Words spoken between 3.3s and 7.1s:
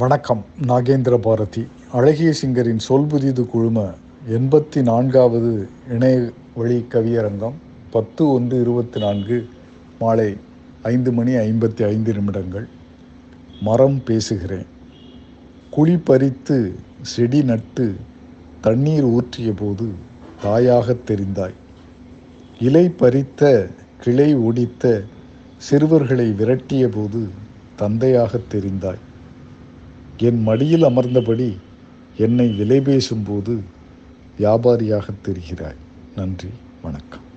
குழும எண்பத்தி நான்காவது இணைய வழி